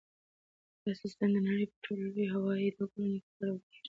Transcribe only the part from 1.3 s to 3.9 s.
د نړۍ په ټولو لویو هوایي ډګرونو کې کارول کیږي.